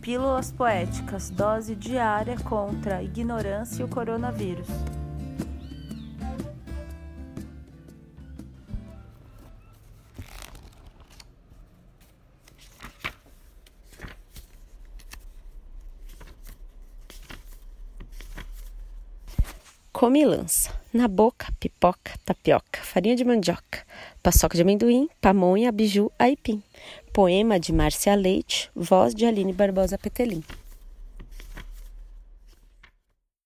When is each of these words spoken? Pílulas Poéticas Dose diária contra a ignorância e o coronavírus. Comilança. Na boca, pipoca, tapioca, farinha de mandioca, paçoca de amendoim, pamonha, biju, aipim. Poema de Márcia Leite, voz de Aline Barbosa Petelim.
Pílulas 0.00 0.50
Poéticas 0.50 1.28
Dose 1.28 1.76
diária 1.76 2.34
contra 2.40 2.96
a 2.96 3.02
ignorância 3.02 3.82
e 3.82 3.84
o 3.84 3.88
coronavírus. 3.88 4.66
Comilança. 19.92 20.79
Na 20.92 21.06
boca, 21.06 21.46
pipoca, 21.60 22.18
tapioca, 22.24 22.80
farinha 22.82 23.14
de 23.14 23.24
mandioca, 23.24 23.86
paçoca 24.20 24.56
de 24.56 24.62
amendoim, 24.62 25.08
pamonha, 25.20 25.70
biju, 25.70 26.10
aipim. 26.18 26.60
Poema 27.12 27.60
de 27.60 27.72
Márcia 27.72 28.16
Leite, 28.16 28.68
voz 28.74 29.14
de 29.14 29.24
Aline 29.24 29.52
Barbosa 29.52 29.96
Petelim. 29.96 30.42